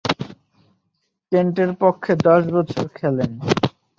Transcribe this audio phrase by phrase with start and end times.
[1.31, 3.31] কেন্টের পক্ষে দশ বছর খেলেন।